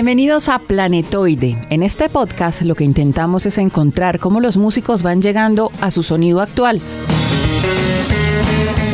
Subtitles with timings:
[0.00, 1.58] Bienvenidos a Planetoide.
[1.68, 6.02] En este podcast lo que intentamos es encontrar cómo los músicos van llegando a su
[6.02, 6.80] sonido actual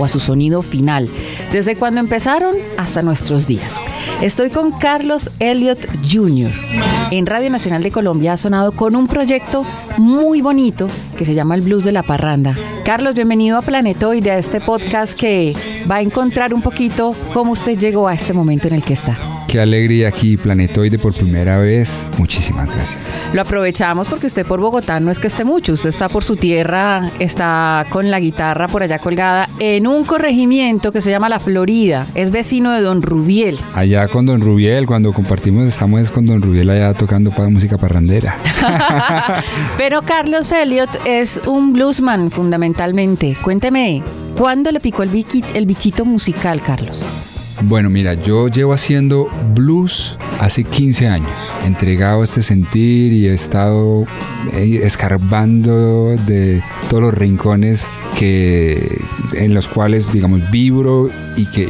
[0.00, 1.08] o a su sonido final,
[1.52, 3.80] desde cuando empezaron hasta nuestros días.
[4.20, 6.50] Estoy con Carlos Elliott Jr.
[7.12, 9.64] En Radio Nacional de Colombia ha sonado con un proyecto
[9.98, 12.56] muy bonito que se llama El Blues de la Parranda.
[12.84, 15.54] Carlos, bienvenido a Planetoide, a este podcast que
[15.88, 19.35] va a encontrar un poquito cómo usted llegó a este momento en el que está.
[19.56, 21.90] Qué alegría aquí, Planetoide, por primera vez.
[22.18, 22.98] Muchísimas gracias.
[23.32, 26.36] Lo aprovechamos porque usted por Bogotá no es que esté mucho, usted está por su
[26.36, 31.40] tierra, está con la guitarra por allá colgada en un corregimiento que se llama La
[31.40, 32.06] Florida.
[32.14, 33.56] Es vecino de Don Rubiel.
[33.74, 38.36] Allá con Don Rubiel, cuando compartimos, estamos con Don Rubiel allá tocando para música parrandera.
[39.78, 43.38] Pero Carlos Elliot es un bluesman fundamentalmente.
[43.40, 44.02] Cuénteme,
[44.36, 47.06] ¿cuándo le picó el, el bichito musical, Carlos?
[47.62, 51.32] Bueno, mira, yo llevo haciendo blues hace 15 años,
[51.64, 54.04] entregado a este sentir y he estado
[54.52, 57.86] eh, escarbando de todos los rincones
[58.18, 58.98] que,
[59.32, 61.66] en los cuales, digamos, vibro y que,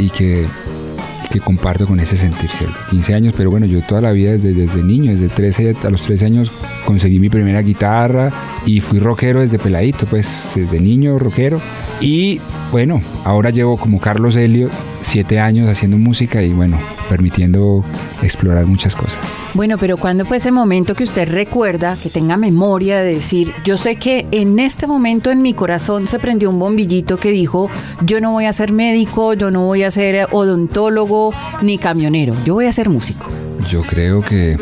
[1.30, 2.78] que comparto con ese sentir, ¿cierto?
[2.90, 6.02] 15 años, pero bueno, yo toda la vida desde, desde niño, desde 13 a los
[6.02, 6.50] 13 años
[6.84, 8.32] conseguí mi primera guitarra
[8.64, 11.60] y fui rockero desde peladito, pues desde niño rockero.
[12.00, 12.40] Y
[12.72, 14.70] bueno, ahora llevo como Carlos Helio
[15.06, 17.84] siete años haciendo música y bueno, permitiendo
[18.22, 19.20] explorar muchas cosas.
[19.54, 23.76] Bueno, pero ¿cuándo fue ese momento que usted recuerda, que tenga memoria de decir, yo
[23.76, 27.70] sé que en este momento en mi corazón se prendió un bombillito que dijo,
[28.04, 32.54] yo no voy a ser médico, yo no voy a ser odontólogo ni camionero, yo
[32.54, 33.26] voy a ser músico?
[33.70, 34.56] Yo creo que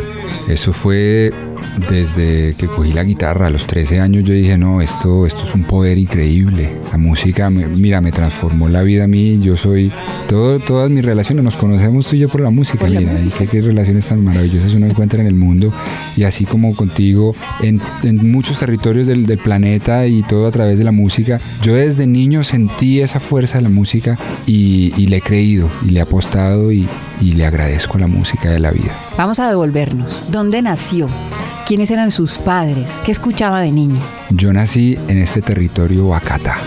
[0.49, 1.33] eso fue
[1.91, 5.55] desde que cogí la guitarra a los 13 años yo dije, no, esto, esto es
[5.55, 6.71] un poder increíble.
[6.93, 9.41] La música, mira, me transformó la vida a mí.
[9.41, 9.93] Yo soy,
[10.29, 12.87] todo, todas mis relaciones, nos conocemos tú y yo por la música.
[12.87, 15.73] mira, Y qué, relaciones tan maravillosas uno encuentra en el mundo.
[16.17, 17.81] Y así como contigo, en,
[18.31, 21.41] muchos territorios del, planeta y todo a través de la música.
[21.63, 25.91] Yo desde niño sentí esa fuerza de la música y, y le he creído y
[25.91, 26.89] le he apostado y,
[27.21, 28.93] y le agradezco la música de la vida.
[29.19, 30.21] Vamos a devolvernos.
[30.31, 31.09] ¿Dónde nació?
[31.67, 32.87] ¿Quiénes eran sus padres?
[33.07, 34.01] ¿Qué escuchaba de niño?
[34.31, 36.59] Yo nací en este territorio Huacata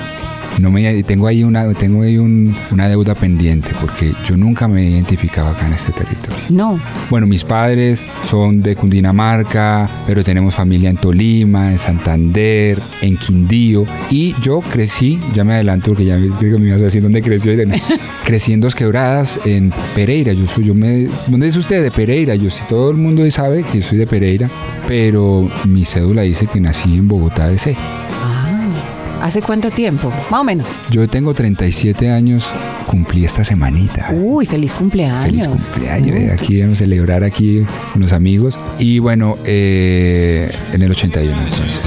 [0.59, 4.89] no me tengo ahí una tengo ahí una deuda pendiente porque yo nunca me he
[4.91, 6.37] identificado acá en este territorio.
[6.49, 6.79] No.
[7.09, 13.85] Bueno, mis padres son de Cundinamarca, pero tenemos familia en Tolima, en Santander, en Quindío
[14.09, 17.53] y yo crecí, ya me adelanto porque ya que me ibas a decir dónde creció,
[18.25, 20.33] crecí en Dos Quebradas, en Pereira.
[20.33, 21.83] Yo soy, yo me, ¿dónde es usted?
[21.83, 22.35] De Pereira.
[22.35, 24.49] Yo sí, todo el mundo sabe que yo soy de Pereira,
[24.87, 27.75] pero mi cédula dice que nací en Bogotá de C.
[29.21, 30.11] ¿Hace cuánto tiempo?
[30.29, 30.65] Más o menos.
[30.89, 32.47] Yo tengo 37 años,
[32.85, 34.09] cumplí esta semanita.
[34.13, 35.47] Uy, feliz cumpleaños.
[35.47, 36.15] Feliz cumpleaños.
[36.17, 38.57] Eh, aquí vamos a celebrar aquí con los amigos.
[38.79, 41.81] Y bueno, eh, en el 81 entonces.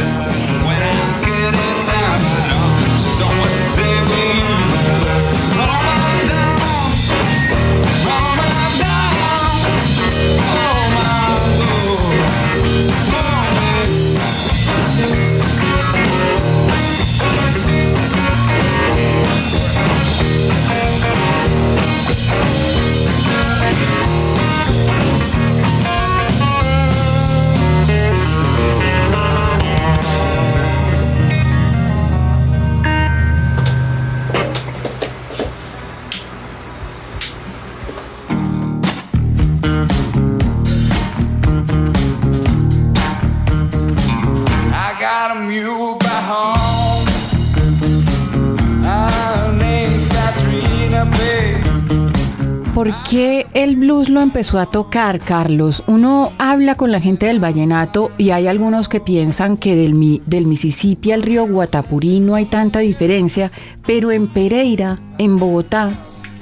[52.81, 55.85] ¿Por qué el blues lo empezó a tocar, Carlos?
[55.87, 60.47] Uno habla con la gente del vallenato y hay algunos que piensan que del, del
[60.47, 63.53] Mississippi al río Guatapurí no hay tanta diferencia,
[63.85, 65.93] pero en Pereira, en Bogotá,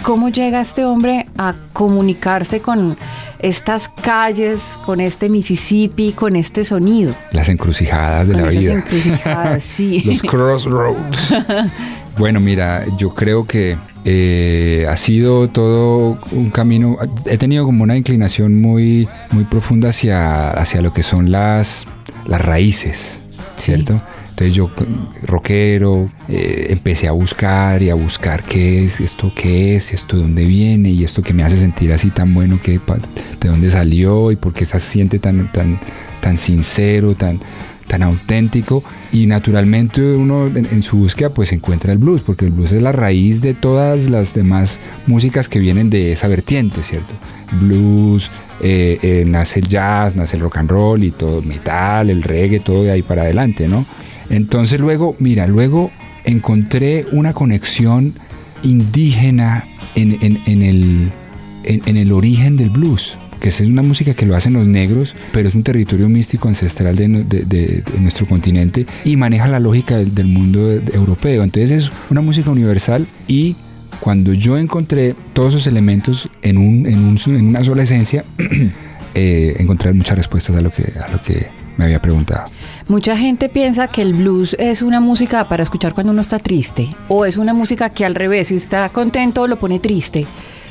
[0.02, 2.96] ¿cómo llega este hombre a comunicarse con
[3.40, 7.16] estas calles, con este Mississippi, con este sonido?
[7.32, 8.74] Las encrucijadas de la vida.
[8.74, 10.02] Encrucijadas, sí.
[10.06, 11.34] Los crossroads.
[12.16, 13.76] bueno, mira, yo creo que
[14.10, 16.96] Eh, ha sido todo un camino,
[17.26, 21.84] he tenido como una inclinación muy, muy profunda hacia, hacia lo que son las,
[22.26, 23.20] las raíces,
[23.58, 24.00] ¿cierto?
[24.30, 24.70] Entonces yo,
[25.24, 30.22] rockero, eh, empecé a buscar y a buscar qué es, esto qué es, esto de
[30.22, 32.80] dónde viene y esto que me hace sentir así tan bueno, que,
[33.40, 35.78] de dónde salió y por qué se siente tan, tan,
[36.22, 37.40] tan sincero, tan,
[37.88, 42.70] tan auténtico y naturalmente uno en, su búsqueda pues encuentra el blues porque el blues
[42.72, 47.14] es la raíz de todas las demás músicas que vienen de esa vertiente, ¿cierto?
[47.60, 48.30] Blues,
[48.60, 52.60] eh, eh, nace el jazz, nace el rock and roll y todo, metal, el reggae,
[52.60, 53.84] todo de ahí para adelante, ¿no?
[54.30, 55.90] Entonces luego, mira, luego
[56.24, 58.14] encontré una conexión
[58.62, 59.64] indígena
[59.94, 60.12] en,
[60.46, 61.10] el,
[61.64, 65.48] en el origen del blues que es una música que lo hacen los negros, pero
[65.48, 71.42] es un territorio místico ancestral de, nuestro continente y maneja la lógica del, mundo europeo.
[71.42, 73.56] Entonces es una música universal y
[74.00, 78.24] cuando yo encontré todos esos elementos en, un, en, una sola esencia,
[79.14, 82.50] eh, encontré muchas respuestas a lo, que, a lo que me había preguntado.
[82.88, 86.94] Mucha gente piensa que el blues es una música para escuchar cuando uno está triste
[87.08, 90.26] o es una música que al revés, si está contento lo pone triste.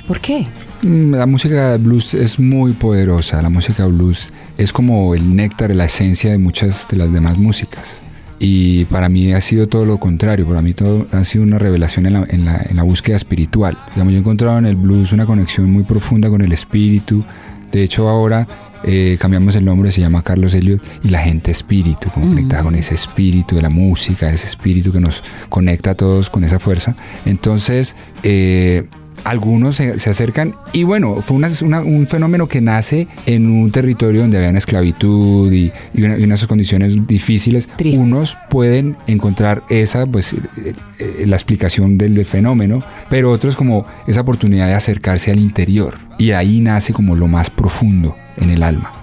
[0.07, 0.47] ¿Por qué?
[0.81, 3.41] Mm, la música blues es muy poderosa.
[3.41, 8.01] La música blues es como el néctar, la esencia de muchas de las demás músicas.
[8.39, 10.47] Y para mí ha sido todo lo contrario.
[10.47, 13.77] Para mí todo ha sido una revelación en la, en la, en la búsqueda espiritual.
[13.95, 17.23] Digamos, yo he encontrado en el blues una conexión muy profunda con el espíritu.
[17.71, 18.47] De hecho, ahora
[18.83, 22.75] eh, cambiamos el nombre, se llama Carlos Elliot y la gente espíritu, como conectada con
[22.75, 26.95] ese espíritu de la música, ese espíritu que nos conecta a todos con esa fuerza.
[27.25, 28.87] Entonces, eh,
[29.27, 34.49] algunos se, acercan y bueno, fue un fenómeno que nace en un territorio donde había
[34.49, 37.67] una esclavitud y, unas condiciones difíciles.
[37.97, 44.21] Unos pueden encontrar esa, pues, eh, eh, la explicación del, fenómeno, pero otros como esa
[44.21, 48.93] oportunidad de acercarse al interior y ahí nace como lo más profundo en el alma.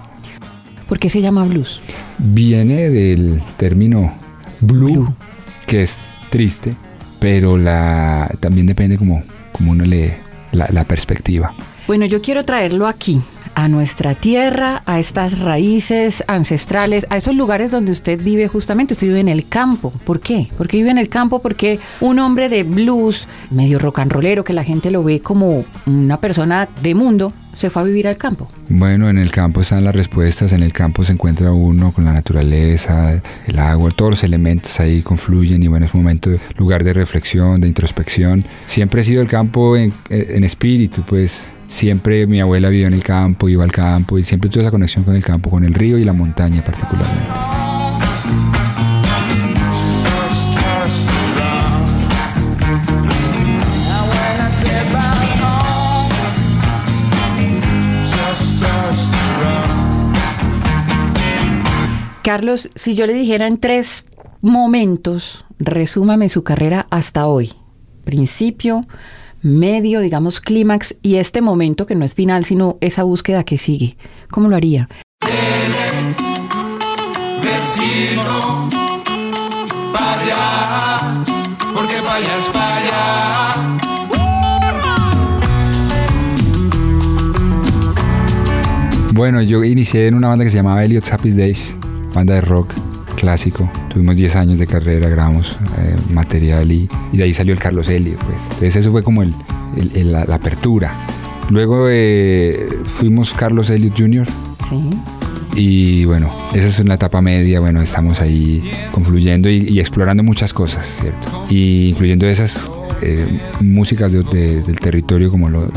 [0.89, 1.81] ¿Por qué se llama blues?
[2.17, 4.13] Viene del término
[4.59, 5.13] blue,
[5.67, 5.99] que es
[6.31, 6.75] triste,
[7.19, 9.23] pero la, también depende como
[9.55, 10.13] como uno lee
[10.51, 11.53] la, perspectiva.
[11.87, 13.21] Bueno, yo quiero traerlo aquí,
[13.55, 18.93] a nuestra tierra, a estas raíces ancestrales, a esos lugares donde usted vive justamente.
[18.93, 19.91] Usted vive en el campo.
[20.03, 20.49] ¿Por qué?
[20.57, 24.53] Porque vive en el campo porque un hombre de blues, medio rock and rollero, que
[24.53, 28.49] la gente lo ve como una persona de mundo, se fue a vivir al campo.
[28.67, 32.11] Bueno, en el campo están las respuestas, en el campo se encuentra uno con la
[32.11, 36.93] naturaleza, el agua, todos los elementos ahí confluyen y bueno, es un momento, lugar de
[36.93, 38.45] reflexión, de introspección.
[38.65, 43.03] Siempre he sido el campo en, en espíritu, pues siempre mi abuela vivió en el
[43.03, 45.97] campo, iba al campo y siempre tuve esa conexión con el campo, con el río
[45.97, 47.29] y la montaña particularmente.
[62.23, 64.05] Carlos, si yo le dijera en tres
[64.41, 67.53] momentos, resúmame su carrera hasta hoy.
[68.03, 68.81] Principio,
[69.45, 73.95] medio, digamos, clímax y este momento que no es final, sino esa búsqueda que sigue.
[74.31, 74.89] ¿Cómo lo haría?
[81.73, 81.95] porque
[89.13, 91.75] Bueno, yo inicié en una banda que se llamaba Elliot's Happy Days,
[92.13, 92.84] banda de rock
[93.15, 93.69] clásico.
[93.89, 98.17] Tuvimos 10 años de carrera, grabamos eh, material y, de ahí salió el Carlos Helio.
[98.19, 98.41] Pues.
[98.43, 99.33] Entonces eso fue como el,
[100.11, 100.93] la, apertura.
[101.49, 102.67] Luego eh,
[102.97, 104.27] fuimos Carlos Elliot Jr.
[105.55, 110.97] Y bueno, esa es una etapa media, bueno, estamos ahí confluyendo y, explorando muchas cosas,
[110.99, 111.45] ¿cierto?
[111.49, 112.67] Y incluyendo esas
[113.01, 113.25] eh,
[113.61, 115.67] músicas del territorio como lo,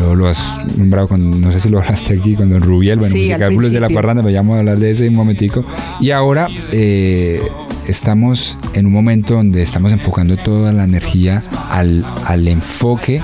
[0.00, 0.38] lo, lo, has
[0.76, 3.80] nombrado con, no sé si lo hablaste aquí con Don Rubiel, bueno, música blues de
[3.80, 5.64] la parranda, me llamo a hablar de ese un momentico.
[6.00, 7.40] Y ahora eh,
[7.88, 13.22] estamos en un momento donde estamos enfocando toda la energía al, al enfoque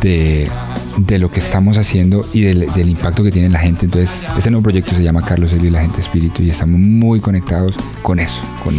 [0.00, 0.48] de
[1.06, 3.86] de lo que estamos haciendo y del, impacto que tiene la gente.
[3.86, 7.20] Entonces, ese nuevo proyecto se llama Carlos Elio y la gente espíritu y estamos muy
[7.20, 8.74] conectados con eso, con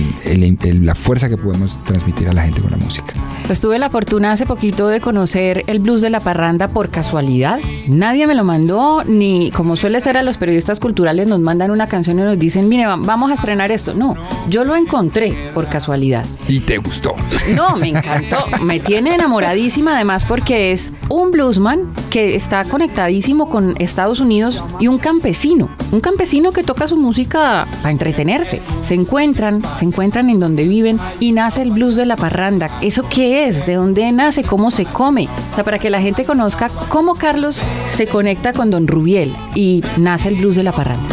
[0.86, 3.14] la fuerza que podemos transmitir a la gente con la música.
[3.46, 7.60] Pues tuve la fortuna hace poquito de conocer el blues de la parranda por casualidad.
[7.88, 11.88] Nadie me lo mandó, ni como suele ser a los periodistas culturales, nos mandan una
[11.88, 13.94] canción y nos dicen, mire, vamos a estrenar esto.
[13.94, 14.16] No,
[14.50, 16.26] yo lo encontré por casualidad.
[16.48, 17.16] ¿Y te gustó?
[17.56, 18.46] No, me encantó.
[18.62, 24.88] Me tiene enamoradísima además porque es un bluesman que está conectadísimo con Estados Unidos y
[24.88, 28.62] un campesino, un campesino que toca su música para entretenerse.
[28.84, 32.70] Se encuentran, se encuentran en donde viven y nace el blues de la parranda.
[32.82, 33.66] ¿Eso qué es?
[33.66, 34.44] ¿De dónde nace?
[34.44, 35.30] ¿Cómo se come?
[35.52, 39.82] O sea, para que la gente conozca cómo Carlos se conecta con Don Rubiel y
[39.98, 41.11] nace el blues de la parranda.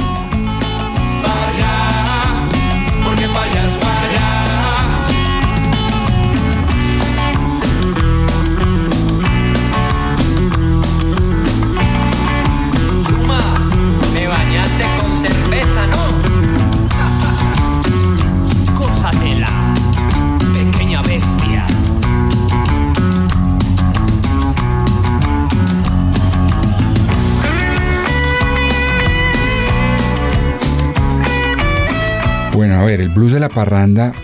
[32.89, 34.15] Ver, el blues de la parranda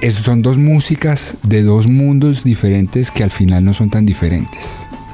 [0.00, 4.64] es, son dos músicas de dos mundos diferentes que al final no son tan diferentes.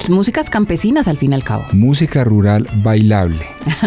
[0.08, 1.64] Músicas campesinas al fin y al cabo.
[1.72, 3.44] Música rural bailable.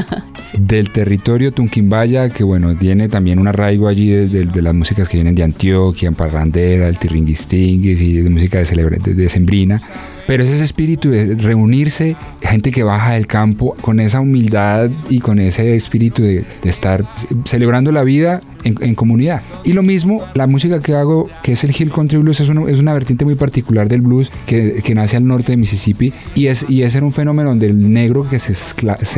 [0.57, 5.17] Del territorio Tunquimbaya, que bueno, tiene también un arraigo allí de, de, las músicas que
[5.17, 9.81] vienen de Antioquia, en Parrandera, el Tirringuistinguis y de música de, de, de Sembrina
[10.27, 15.19] pero es ese espíritu de reunirse, gente que baja del campo con esa humildad y
[15.19, 17.05] con ese espíritu de, estar
[17.45, 19.41] celebrando la vida en, comunidad.
[19.63, 22.93] Y lo mismo, la música que hago, que es el Hill Country Blues, es, una
[22.93, 26.93] vertiente muy particular del blues que, nace al norte de Mississippi y es, y es
[26.93, 28.53] era un fenómeno donde el negro que se,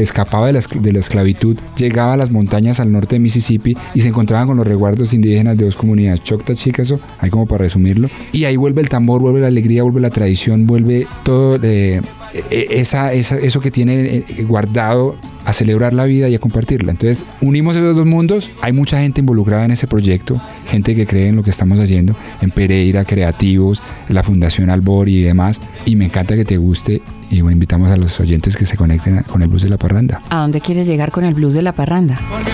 [0.02, 4.02] escapaba de la, de la, esclavitud llegaba a las montañas al norte de Mississippi y
[4.02, 8.10] se encontraba con los resguardos indígenas de dos comunidades, Choctaw, Chickasaw, ahí como para resumirlo,
[8.32, 12.02] y ahí vuelve el tambor, vuelve la alegría, vuelve la tradición, vuelve todo e,
[12.52, 16.92] esa, eso que tiene eh, guardado a celebrar la vida y a compartirla.
[16.92, 18.50] Entonces, unimos esos dos mundos.
[18.62, 22.16] Hay mucha gente involucrada en ese proyecto, gente que cree en lo que estamos haciendo,
[22.42, 25.62] en Pereira, Creativos, la Fundación Albor y demás.
[25.86, 27.02] Y me encanta que te guste.
[27.30, 30.22] Y bueno, invitamos a los oyentes que se conecten con el blues de la parranda.
[30.30, 32.20] ¿A dónde quieres llegar con el blues de la parranda?
[32.30, 32.50] bueno,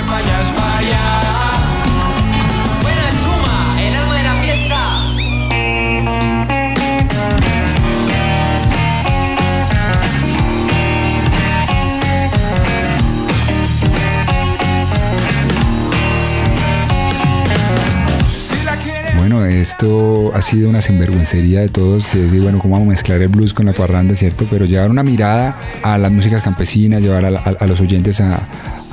[19.71, 23.29] esto ha sido una sinvergüencería de todos, que decir, bueno, cómo vamos a mezclar el
[23.29, 24.45] blues con la parranda, ¿cierto?
[24.49, 28.45] Pero llevar una mirada a las músicas campesinas, llevar a, los oyentes a,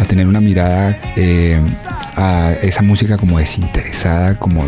[0.07, 1.61] tener una mirada eh,
[2.15, 4.65] a esa música como desinteresada, como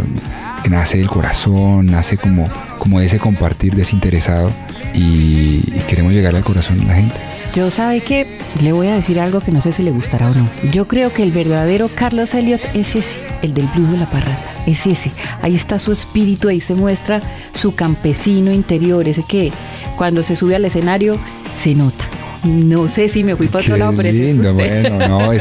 [0.64, 2.49] que nace del corazón, nace como,
[2.79, 4.50] como ese compartir desinteresado
[4.93, 7.14] y, y queremos llegar al corazón de la gente.
[7.55, 8.26] Yo sabe que
[8.61, 10.49] le voy a decir algo que no sé si le gustará o no.
[10.73, 14.50] Yo creo que el verdadero Carlos Elliot es ese, el del blues de la parranda
[14.70, 15.12] es ese.
[15.42, 17.20] Ahí está su espíritu, ahí se muestra
[17.54, 19.52] su campesino interior, ese que
[19.96, 21.18] cuando se sube al escenario
[21.60, 22.04] se nota.
[22.44, 24.90] No sé si me fui para otro lado, pero lindo, es usted.
[24.90, 25.32] bueno, no,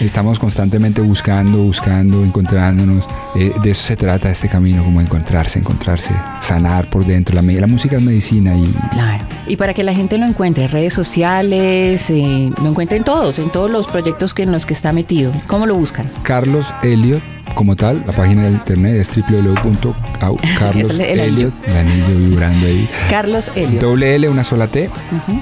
[0.00, 3.04] estamos constantemente buscando, buscando, encontrándonos.
[3.34, 7.34] Eh, de eso se trata este camino, como encontrarse, encontrarse, sanar por dentro.
[7.34, 8.72] La, la música es medicina y...
[8.90, 9.24] Claro.
[9.46, 13.70] Y para que la gente lo encuentre, redes sociales, eh, lo encuentren todos, en todos
[13.70, 15.32] los proyectos que en los que está metido.
[15.46, 16.10] ¿Cómo lo buscan?
[16.22, 22.88] Carlos Elliot como tal, la página de internet es www.carloselliot, el anillo vibrando ahí.
[23.10, 23.82] Carlos Elliot.
[23.82, 24.88] Doble L, una sola T.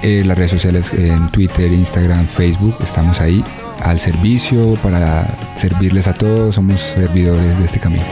[0.02, 3.44] Eh, las redes sociales en Twitter, Instagram, Facebook, estamos ahí
[3.82, 6.54] al servicio para servirles a todos.
[6.54, 8.04] Somos servidores de este camino.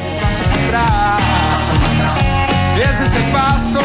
[3.01, 3.81] ese paso.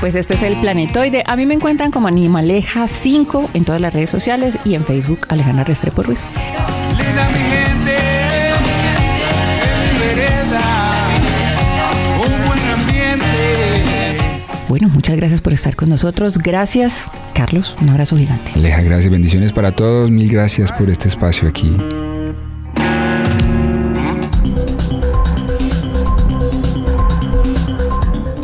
[0.00, 1.24] Pues este es el planetoide.
[1.26, 5.64] A mí me encuentran como Animaleja5 en todas las redes sociales y en Facebook Alejandra
[5.64, 6.28] Restrepo Ruiz.
[14.68, 16.38] Bueno, muchas gracias por estar con nosotros.
[16.38, 17.74] Gracias, Carlos.
[17.80, 18.52] Un abrazo gigante.
[18.54, 19.10] Aleja, gracias.
[19.10, 20.10] Bendiciones para todos.
[20.10, 21.76] Mil gracias por este espacio aquí.